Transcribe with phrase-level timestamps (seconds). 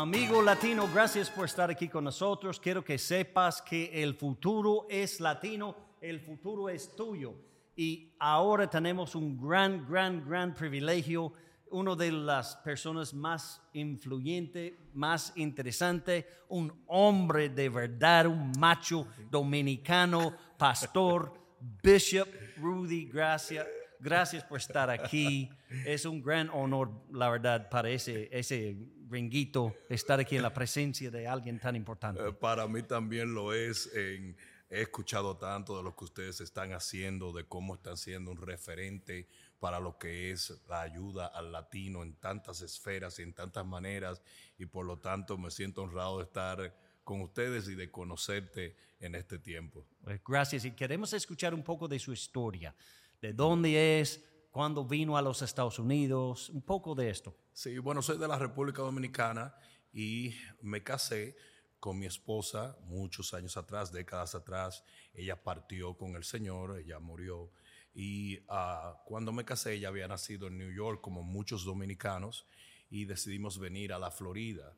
[0.00, 2.58] Amigo latino, gracias por estar aquí con nosotros.
[2.58, 7.34] Quiero que sepas que el futuro es latino, el futuro es tuyo.
[7.76, 11.34] Y ahora tenemos un gran, gran, gran privilegio.
[11.70, 20.34] Uno de las personas más influyentes, más interesante, un hombre de verdad, un macho dominicano,
[20.56, 21.34] pastor,
[21.82, 23.66] Bishop Rudy Gracia.
[23.98, 25.50] Gracias por estar aquí.
[25.84, 28.78] Es un gran honor, la verdad, para ese, ese
[29.10, 32.26] gringuito estar aquí en la presencia de alguien tan importante.
[32.26, 33.90] Eh, para mí también lo es.
[33.94, 34.36] he
[34.70, 39.80] escuchado tanto de lo que ustedes están haciendo, de cómo están siendo un referente para
[39.80, 44.22] lo que es la ayuda al latino en tantas esferas y en tantas maneras.
[44.58, 46.74] Y por lo tanto me siento honrado de estar
[47.04, 49.84] con ustedes y de conocerte en este tiempo.
[50.02, 52.74] Pues gracias y queremos escuchar un poco de su historia
[53.20, 57.36] de dónde es, cuándo vino a los Estados Unidos, un poco de esto.
[57.52, 59.54] Sí, bueno, soy de la República Dominicana
[59.92, 61.36] y me casé
[61.78, 64.84] con mi esposa muchos años atrás, décadas atrás.
[65.14, 67.50] Ella partió con el Señor, ella murió.
[67.94, 72.46] Y ah, cuando me casé, ella había nacido en New York, como muchos dominicanos,
[72.90, 74.76] y decidimos venir a la Florida.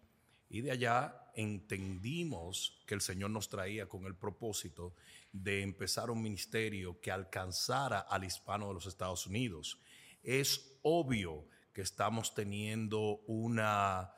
[0.53, 4.95] Y de allá entendimos que el Señor nos traía con el propósito
[5.33, 9.79] de empezar un ministerio que alcanzara al hispano de los Estados Unidos.
[10.23, 14.13] Es obvio que estamos teniendo una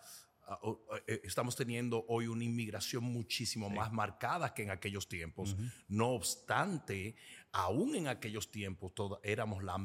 [1.06, 5.56] estamos teniendo hoy una inmigración muchísimo más marcada que en aquellos tiempos.
[5.88, 7.16] No obstante,
[7.52, 8.92] aún en aquellos tiempos
[9.22, 9.78] éramos la,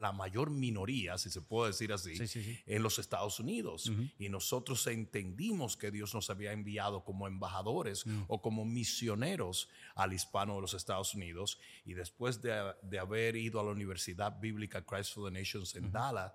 [0.00, 2.18] la mayor minoría, si se puede decir así,
[2.66, 3.90] en los Estados Unidos.
[4.18, 8.24] Y nosotros entendimos que Dios nos había enviado como embajadores mm.
[8.28, 11.58] o como misioneros al hispano de los Estados Unidos.
[11.86, 16.32] Y después de, haber ido a la Universidad Bíblica Christ for the Nations en Dallas,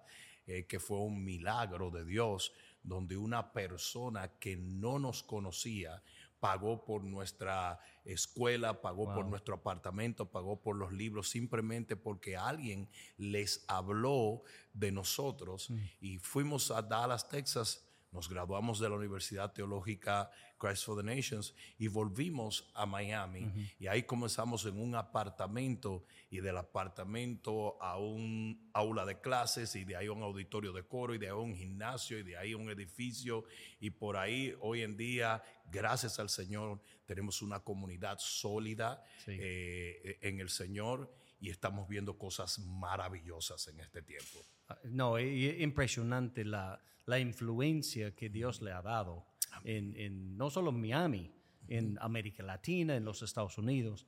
[0.47, 2.51] eh, que fue un milagro de Dios,
[2.83, 6.01] donde una persona que no nos conocía
[6.39, 12.89] pagó por nuestra escuela, pagó por nuestro apartamento, pagó por los libros, simplemente porque alguien
[13.17, 14.43] les habló
[14.73, 15.69] de nosotros.
[15.69, 15.79] Mm.
[15.99, 21.53] Y fuimos a Dallas, Texas, nos graduamos de la Universidad Teológica Christ for the Nations
[21.77, 23.51] y volvimos a Miami.
[23.79, 29.85] Y ahí comenzamos en un apartamento y del apartamento a un aula de clases y
[29.85, 32.35] de ahí a un auditorio de coro y de ahí a un gimnasio y de
[32.35, 33.45] ahí a un edificio.
[33.79, 40.39] Y por ahí hoy en día, gracias al Señor, tenemos una comunidad sólida eh, en
[40.39, 41.09] el Señor
[41.39, 44.39] y estamos viendo cosas maravillosas en este tiempo.
[44.67, 49.25] Ah, no, es impresionante la, la influencia que Dios le ha dado
[49.63, 51.31] en, no solo en Miami,
[51.67, 54.05] en América Latina, en los Estados Unidos.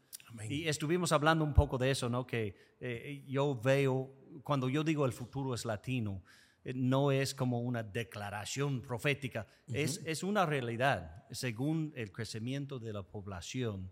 [0.49, 2.25] Y estuvimos hablando un poco de eso, ¿no?
[2.25, 6.23] Que eh, yo veo, cuando yo digo el futuro es latino,
[6.63, 12.93] eh, no es como una declaración profética, es, es, una realidad según el crecimiento de
[12.93, 13.91] la población.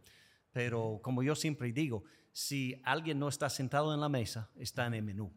[0.52, 4.94] Pero como yo siempre digo, si alguien no está sentado en la mesa, está en
[4.96, 5.32] el menú.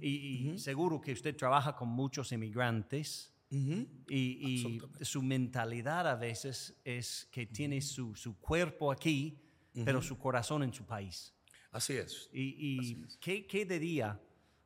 [0.00, 7.46] y, seguro que usted trabaja con muchos inmigrantes y, su mentalidad a veces es que
[7.46, 9.38] tiene su, su cuerpo aquí,
[9.84, 11.34] pero su corazón en su país.
[11.70, 12.28] Así es.
[12.32, 14.20] ¿Y, ¿qué, qué, diría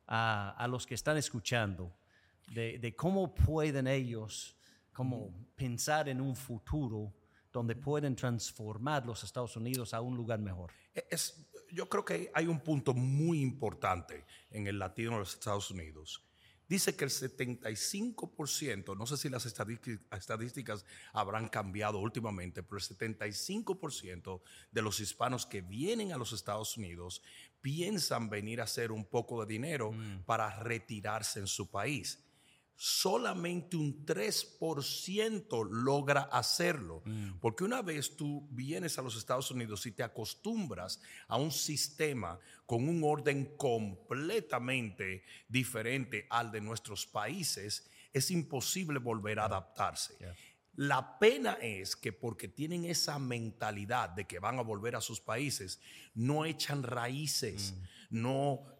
[0.07, 1.95] a, a, los que están escuchando
[2.47, 4.55] de, de cómo pueden ellos
[4.91, 7.13] como pensar en un futuro
[7.53, 10.71] donde pueden transformar los Estados Unidos a un lugar mejor?
[10.93, 15.33] E, es, yo creo que hay un punto muy importante en el latino de los
[15.33, 16.21] Estados Unidos
[16.67, 24.41] dice que el 75%, no sé si las estadísticas habrán cambiado últimamente, pero el 75%
[24.71, 27.21] de los hispanos que vienen a los Estados Unidos
[27.61, 30.23] piensan venir a hacer un poco de dinero mm.
[30.25, 32.22] para retirarse en su país
[32.75, 37.01] solamente un 3% logra hacerlo.
[37.05, 37.39] Mm.
[37.39, 42.39] Porque una vez tú vienes a los Estados Unidos y te acostumbras a un sistema
[42.65, 50.15] con un orden completamente diferente al de nuestros países, es imposible volver a adaptarse.
[50.75, 55.21] La pena es que porque tienen esa mentalidad de que van a volver a sus
[55.21, 55.79] países,
[56.15, 57.73] no echan raíces,
[58.09, 58.21] mm.
[58.21, 58.72] no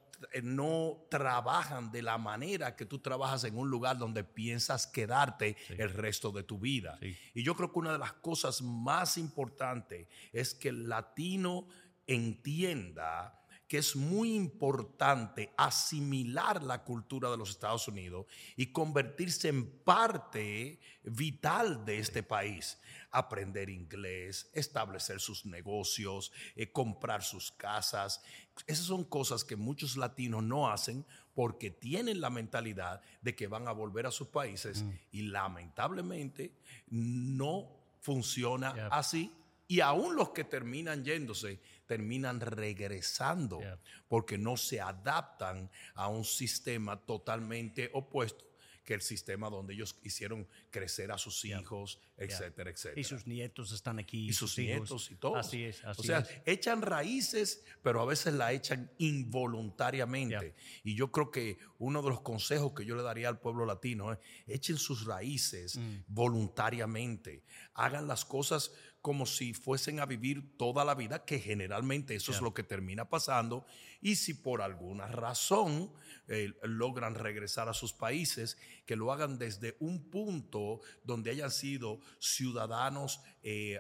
[0.44, 5.90] no trabajan de la manera que tú trabajas en un lugar donde piensas quedarte el
[5.90, 7.00] resto de tu vida.
[7.34, 11.68] Y yo creo que una de las cosas más importantes es que el latino
[12.08, 18.25] entienda que es muy importante asimilar la cultura de los Estados Unidos
[18.56, 22.80] y convertirse en parte vital de este país.
[23.12, 28.21] Aprender inglés, establecer sus negocios, eh, comprar sus casas.
[28.68, 33.68] Esas son cosas que muchos latinos no hacen porque tienen la mentalidad de que van
[33.68, 36.54] a volver a sus países y lamentablemente
[36.89, 37.69] no
[38.01, 39.31] funciona así.
[39.74, 43.60] Y aún los que terminan yéndose terminan regresando
[44.08, 48.46] porque no se adaptan a un sistema totalmente opuesto
[48.84, 53.00] que el sistema donde ellos hicieron crecer a sus hijos, etcétera, etcétera.
[53.00, 54.28] Y sus nietos están aquí.
[54.28, 55.38] Y sus, nietos y todo.
[55.38, 56.30] Así es, así O sea, es.
[56.46, 60.56] echan raíces, pero a veces la echan involuntariamente.
[60.84, 64.12] Y yo creo que uno de los consejos que yo le daría al pueblo latino
[64.12, 66.04] es, echen sus raíces Mm.
[66.08, 67.44] voluntariamente.
[67.74, 68.74] Hagan las cosas
[69.04, 73.08] como si fuesen a vivir toda la vida, que generalmente eso es lo que termina
[73.10, 73.66] pasando.
[74.02, 75.92] Y si por alguna razón
[76.30, 82.00] eh, logran regresar a sus países, que lo hagan desde un punto donde hayan sido
[82.20, 83.80] ciudadanos, eh,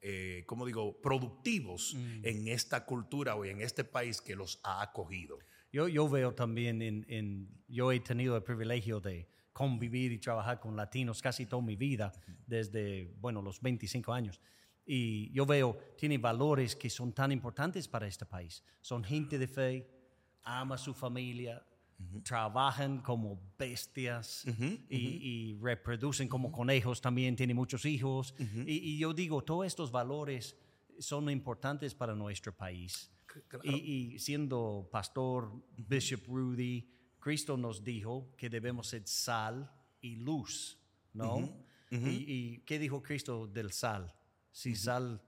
[0.00, 5.38] eh, ¿cómo digo?, productivos en esta cultura o en este país que los ha acogido.
[5.72, 10.58] Yo, yo veo también en, en- yo he tenido el privilegio de convivir y trabajar
[10.60, 12.12] con latinos casi toda mi vida,
[12.46, 14.40] desde, bueno, los 25 años.
[14.84, 18.64] Y yo veo, tiene valores que son tan importantes para este país.
[18.80, 19.88] Son gente de fe,
[20.42, 21.64] ama a su familia,
[22.24, 24.44] trabajan como bestias
[24.88, 28.34] y, y reproducen como conejos también, tienen muchos hijos.
[28.66, 30.56] y, y yo digo, todos estos valores
[30.98, 33.10] son importantes para nuestro país.
[33.26, 33.64] claro.
[33.64, 36.88] Y, y siendo pastor Bishop Rudy,
[37.22, 39.70] Cristo nos dijo que debemos ser sal
[40.00, 40.78] y luz,
[41.14, 41.38] ¿no?
[41.90, 41.96] y,
[42.26, 44.12] y qué dijo Cristo del sal?
[44.50, 45.20] Si sal,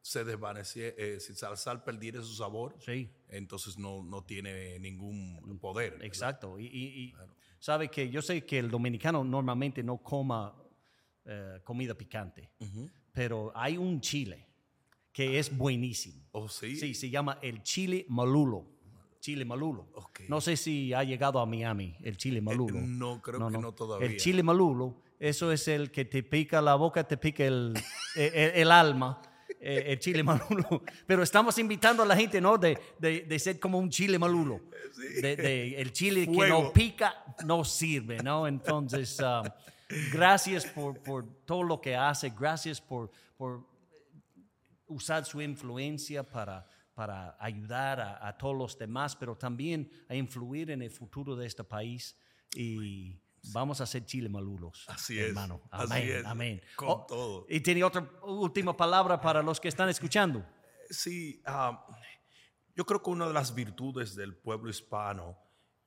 [0.00, 5.58] Se desvanece, eh, si sal, sal perdiere su sabor, sí, entonces no, no tiene ningún
[5.60, 5.92] poder.
[5.92, 6.06] ¿verdad?
[6.06, 6.58] exacto.
[6.58, 7.14] Y, y- y
[7.60, 10.56] sabe que yo sé que el dominicano normalmente no coma
[11.24, 12.50] eh, comida picante,
[13.12, 14.48] pero hay un chile
[15.12, 16.24] que es buenísimo.
[16.32, 16.74] ¿Oh, sí?
[16.76, 18.66] Sí, se llama el chile malulo.
[19.22, 19.86] Chile malulo.
[20.28, 22.80] No sé si ha llegado a Miami el chile malulo.
[22.80, 24.08] no, creo que no todavía.
[24.08, 27.72] El chile malulo, eso es el que te pica la boca, te pica el,
[28.16, 29.22] el, el- el alma,
[29.60, 30.82] eh, el chile malulo.
[31.06, 32.58] Pero estamos invitando a la gente, ¿no?
[32.58, 34.60] De, de, de ser como un chile malulo.
[35.22, 37.14] De, de- el chile que no pica
[37.46, 38.48] no sirve, ¿no?
[38.48, 39.48] Entonces, um,
[40.12, 43.64] gracias por, por todo lo que hace, gracias por, por
[44.88, 46.66] usar su influencia para,
[47.02, 51.46] para ayudar a, a todos los demás, pero también a influir en el futuro de
[51.48, 52.16] este país.
[52.54, 53.18] Y
[53.52, 54.84] vamos a hacer Chile malulos.
[54.86, 55.60] Así es, Hermano.
[55.72, 56.08] así Amén.
[56.12, 56.62] es, Amén.
[56.76, 57.46] con Oh, todo.
[57.48, 60.46] Y tiene otra última palabra para los que están escuchando.
[60.90, 61.84] Sí, ah,
[62.76, 65.36] yo creo que una de las virtudes del pueblo hispano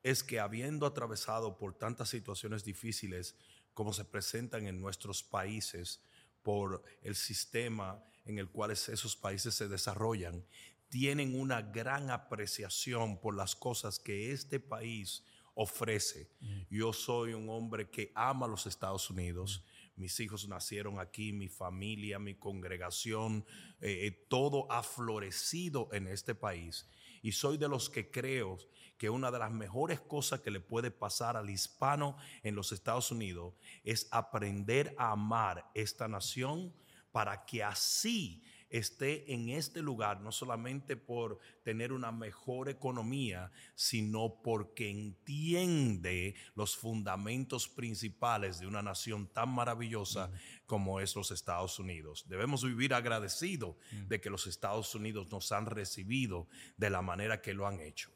[0.04, 3.38] es que habiendo atravesado por tantas situaciones difíciles
[3.74, 6.02] como se presentan en nuestros países
[6.44, 10.44] por el sistema en el cual es- esos países se desarrollan,
[10.90, 15.24] tienen una gran apreciación por las cosas que este país
[15.56, 16.30] ofrece.
[16.70, 19.64] Yo soy un hombre que ama los Estados Unidos.
[19.96, 23.46] Mis hijos nacieron aquí, mi familia, mi congregación,
[23.80, 26.90] eh, eh, todo ha florecido en este país.
[27.22, 28.58] Y soy de los que creo
[28.98, 33.10] que una de las mejores cosas que le puede pasar al hispano en los Estados
[33.12, 33.54] Unidos
[33.84, 36.74] es aprender a amar esta nación
[37.12, 44.42] para que así esté en este lugar, no solamente por tener una mejor economía, sino
[44.44, 50.32] porque entiende los fundamentos principales de una nación tan maravillosa
[50.66, 52.26] como es los Estados Unidos.
[52.28, 53.76] Debemos vivir agradecidos
[54.08, 58.12] de que los Estados Unidos nos han recibido de la manera que lo han hecho.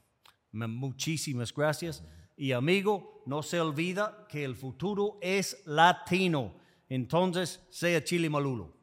[0.52, 2.04] Muchísimas gracias.
[2.36, 6.56] Y amigo, no se olvida que el futuro es latino.
[6.88, 8.79] Entonces, sea Chile malulo.